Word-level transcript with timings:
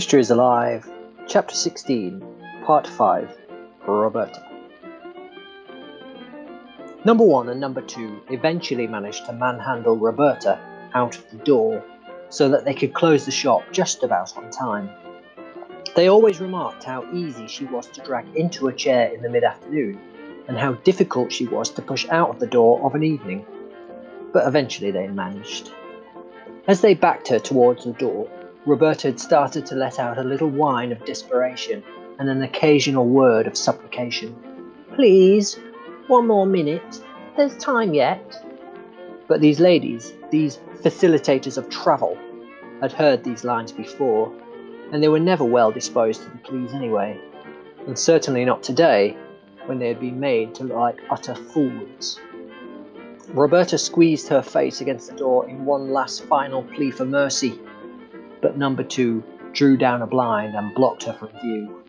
History 0.00 0.20
is 0.20 0.30
Alive, 0.30 0.90
Chapter 1.28 1.54
16, 1.54 2.24
Part 2.64 2.86
5 2.86 3.36
Roberta. 3.86 4.42
Number 7.04 7.22
1 7.22 7.50
and 7.50 7.60
Number 7.60 7.82
2 7.82 8.22
eventually 8.30 8.86
managed 8.86 9.26
to 9.26 9.34
manhandle 9.34 9.98
Roberta 9.98 10.58
out 10.94 11.18
of 11.18 11.30
the 11.30 11.36
door 11.44 11.84
so 12.30 12.48
that 12.48 12.64
they 12.64 12.72
could 12.72 12.94
close 12.94 13.26
the 13.26 13.30
shop 13.30 13.62
just 13.72 14.02
about 14.02 14.34
on 14.38 14.50
time. 14.50 14.88
They 15.94 16.08
always 16.08 16.40
remarked 16.40 16.84
how 16.84 17.04
easy 17.12 17.46
she 17.46 17.66
was 17.66 17.86
to 17.88 18.00
drag 18.00 18.24
into 18.34 18.68
a 18.68 18.72
chair 18.72 19.12
in 19.12 19.20
the 19.20 19.28
mid 19.28 19.44
afternoon 19.44 20.00
and 20.48 20.56
how 20.56 20.72
difficult 20.72 21.30
she 21.30 21.46
was 21.46 21.68
to 21.72 21.82
push 21.82 22.08
out 22.08 22.30
of 22.30 22.40
the 22.40 22.46
door 22.46 22.82
of 22.86 22.94
an 22.94 23.02
evening. 23.02 23.44
But 24.32 24.48
eventually 24.48 24.92
they 24.92 25.08
managed. 25.08 25.70
As 26.66 26.80
they 26.80 26.94
backed 26.94 27.28
her 27.28 27.38
towards 27.38 27.84
the 27.84 27.92
door, 27.92 28.30
Roberta 28.66 29.08
had 29.08 29.18
started 29.18 29.64
to 29.66 29.74
let 29.74 29.98
out 29.98 30.18
a 30.18 30.22
little 30.22 30.50
whine 30.50 30.92
of 30.92 31.02
desperation 31.06 31.82
and 32.18 32.28
an 32.28 32.42
occasional 32.42 33.06
word 33.06 33.46
of 33.46 33.56
supplication. 33.56 34.36
Please, 34.94 35.58
one 36.08 36.26
more 36.26 36.44
minute. 36.44 37.00
There's 37.38 37.56
time 37.56 37.94
yet. 37.94 38.44
But 39.28 39.40
these 39.40 39.60
ladies, 39.60 40.12
these 40.30 40.58
facilitators 40.82 41.56
of 41.56 41.70
travel, 41.70 42.18
had 42.82 42.92
heard 42.92 43.24
these 43.24 43.44
lines 43.44 43.72
before, 43.72 44.30
and 44.92 45.02
they 45.02 45.08
were 45.08 45.20
never 45.20 45.44
well 45.44 45.72
disposed 45.72 46.22
to 46.22 46.28
the 46.28 46.38
please 46.38 46.74
anyway, 46.74 47.18
and 47.86 47.98
certainly 47.98 48.44
not 48.44 48.62
today, 48.62 49.16
when 49.64 49.78
they 49.78 49.88
had 49.88 50.00
been 50.00 50.20
made 50.20 50.54
to 50.56 50.64
look 50.64 50.76
like 50.76 51.00
utter 51.10 51.34
fools. 51.34 52.20
Roberta 53.28 53.78
squeezed 53.78 54.28
her 54.28 54.42
face 54.42 54.82
against 54.82 55.10
the 55.10 55.16
door 55.16 55.48
in 55.48 55.64
one 55.64 55.92
last 55.92 56.24
final 56.24 56.62
plea 56.62 56.90
for 56.90 57.06
mercy 57.06 57.58
but 58.40 58.56
number 58.56 58.82
two 58.82 59.22
drew 59.52 59.76
down 59.76 60.02
a 60.02 60.06
blind 60.06 60.54
and 60.54 60.74
blocked 60.74 61.04
her 61.04 61.12
from 61.12 61.28
view. 61.40 61.82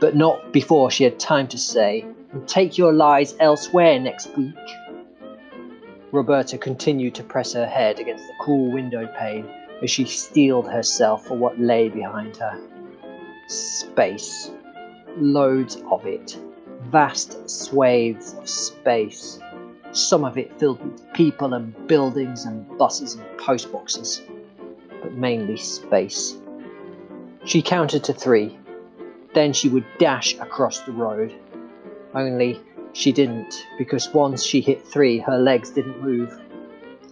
But 0.00 0.16
not 0.16 0.52
before 0.52 0.90
she 0.90 1.04
had 1.04 1.18
time 1.18 1.48
to 1.48 1.58
say, 1.58 2.04
take 2.46 2.76
your 2.76 2.92
lies 2.92 3.34
elsewhere 3.40 3.98
next 3.98 4.36
week. 4.36 4.54
Roberta 6.12 6.58
continued 6.58 7.14
to 7.16 7.22
press 7.22 7.52
her 7.52 7.66
head 7.66 7.98
against 7.98 8.26
the 8.26 8.34
cool 8.40 8.72
window 8.72 9.06
pane 9.18 9.48
as 9.82 9.90
she 9.90 10.04
steeled 10.04 10.70
herself 10.70 11.26
for 11.26 11.36
what 11.36 11.58
lay 11.58 11.88
behind 11.88 12.36
her. 12.36 12.58
Space. 13.48 14.50
Loads 15.18 15.82
of 15.90 16.06
it. 16.06 16.38
Vast 16.84 17.48
swathes 17.48 18.34
of 18.34 18.48
space. 18.48 19.38
Some 19.92 20.24
of 20.24 20.36
it 20.36 20.58
filled 20.58 20.84
with 20.84 21.12
people 21.14 21.54
and 21.54 21.86
buildings 21.86 22.44
and 22.44 22.66
buses 22.78 23.14
and 23.14 23.24
postboxes 23.38 24.20
mainly 25.16 25.56
space. 25.56 26.36
She 27.44 27.62
counted 27.62 28.04
to 28.04 28.12
three. 28.12 28.58
Then 29.34 29.52
she 29.52 29.68
would 29.68 29.84
dash 29.98 30.34
across 30.34 30.80
the 30.80 30.92
road. 30.92 31.34
Only 32.14 32.60
she 32.92 33.12
didn't, 33.12 33.66
because 33.78 34.12
once 34.12 34.42
she 34.42 34.60
hit 34.60 34.86
three, 34.86 35.18
her 35.18 35.38
legs 35.38 35.70
didn't 35.70 36.02
move. 36.02 36.38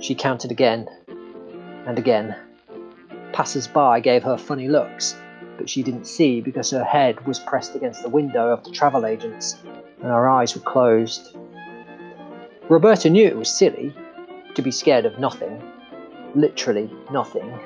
She 0.00 0.14
counted 0.14 0.50
again 0.50 0.88
and 1.86 1.98
again. 1.98 2.36
Passers 3.32 3.68
by 3.68 4.00
gave 4.00 4.22
her 4.22 4.36
funny 4.36 4.68
looks, 4.68 5.16
but 5.56 5.68
she 5.68 5.82
didn't 5.82 6.06
see 6.06 6.40
because 6.40 6.70
her 6.70 6.84
head 6.84 7.24
was 7.26 7.38
pressed 7.38 7.74
against 7.74 8.02
the 8.02 8.08
window 8.08 8.50
of 8.50 8.64
the 8.64 8.70
travel 8.70 9.06
agent's 9.06 9.56
and 10.00 10.10
her 10.10 10.28
eyes 10.28 10.54
were 10.54 10.62
closed. 10.62 11.36
Roberta 12.68 13.10
knew 13.10 13.26
it 13.26 13.36
was 13.36 13.48
silly 13.50 13.94
to 14.54 14.62
be 14.62 14.70
scared 14.70 15.06
of 15.06 15.18
nothing, 15.18 15.62
literally 16.34 16.90
nothing. 17.10 17.58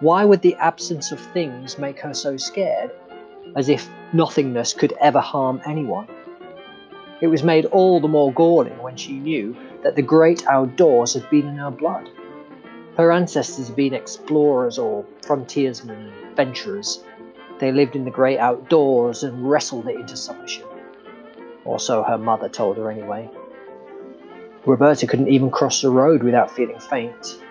Why 0.00 0.26
would 0.26 0.42
the 0.42 0.56
absence 0.56 1.10
of 1.10 1.18
things 1.18 1.78
make 1.78 2.00
her 2.00 2.12
so 2.12 2.36
scared? 2.36 2.90
As 3.54 3.70
if 3.70 3.88
nothingness 4.12 4.74
could 4.74 4.92
ever 5.00 5.20
harm 5.20 5.62
anyone. 5.64 6.06
It 7.22 7.28
was 7.28 7.42
made 7.42 7.64
all 7.66 7.98
the 7.98 8.08
more 8.08 8.30
galling 8.30 8.82
when 8.82 8.96
she 8.96 9.14
knew 9.14 9.56
that 9.82 9.96
the 9.96 10.02
great 10.02 10.46
outdoors 10.46 11.14
had 11.14 11.28
been 11.30 11.46
in 11.48 11.56
her 11.56 11.70
blood. 11.70 12.10
Her 12.98 13.10
ancestors 13.10 13.68
had 13.68 13.76
been 13.76 13.94
explorers 13.94 14.78
or 14.78 15.06
frontiersmen 15.22 15.96
and 15.96 16.28
adventurers. 16.28 17.02
They 17.58 17.72
lived 17.72 17.96
in 17.96 18.04
the 18.04 18.10
great 18.10 18.38
outdoors 18.38 19.22
and 19.22 19.48
wrestled 19.48 19.88
it 19.88 19.96
into 19.98 20.14
submission. 20.14 20.64
Or 21.64 21.78
so 21.78 22.02
her 22.02 22.18
mother 22.18 22.50
told 22.50 22.76
her 22.76 22.90
anyway. 22.90 23.30
Roberta 24.66 25.06
couldn't 25.06 25.28
even 25.28 25.50
cross 25.50 25.80
the 25.80 25.88
road 25.88 26.22
without 26.22 26.50
feeling 26.50 26.80
faint. 26.80 27.42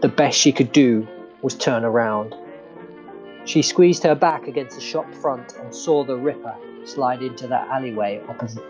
The 0.00 0.08
best 0.08 0.38
she 0.38 0.52
could 0.52 0.70
do 0.70 1.08
was 1.44 1.54
turn 1.54 1.84
around. 1.84 2.34
She 3.44 3.60
squeezed 3.60 4.02
her 4.04 4.14
back 4.14 4.48
against 4.48 4.76
the 4.76 4.82
shop 4.82 5.12
front 5.14 5.54
and 5.58 5.74
saw 5.74 6.02
the 6.02 6.16
Ripper 6.16 6.56
slide 6.86 7.22
into 7.22 7.46
the 7.46 7.60
alleyway 7.60 8.22
opposite. 8.26 8.62